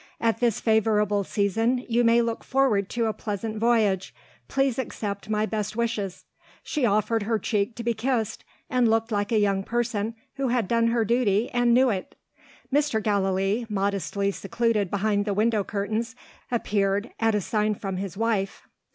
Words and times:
At 0.19 0.39
this 0.39 0.59
favourable 0.59 1.23
season 1.23 1.85
you 1.87 2.03
may 2.03 2.23
look 2.23 2.43
forward 2.43 2.89
to 2.89 3.05
a 3.05 3.13
pleasant 3.13 3.59
voyage. 3.59 4.15
Please 4.47 4.79
accept 4.79 5.29
my 5.29 5.45
best 5.45 5.75
wishes." 5.75 6.25
She 6.63 6.87
offered 6.87 7.21
her 7.21 7.37
cheek 7.37 7.75
to 7.75 7.83
be 7.83 7.93
kissed 7.93 8.43
and 8.67 8.89
looked 8.89 9.11
like 9.11 9.31
a 9.31 9.37
young 9.37 9.61
person 9.61 10.15
who 10.37 10.47
had 10.47 10.67
done 10.67 10.87
her 10.87 11.05
duty, 11.05 11.51
and 11.51 11.71
knew 11.75 11.91
it. 11.91 12.15
Mr. 12.73 12.99
Gallilee 12.99 13.67
modestly 13.69 14.31
secluded 14.31 14.89
behind 14.89 15.25
the 15.25 15.35
window 15.35 15.63
curtains 15.63 16.15
appeared, 16.49 17.11
at 17.19 17.35
a 17.35 17.39
sign 17.39 17.75
from 17.75 17.97
his 17.97 18.17
wife. 18.17 18.63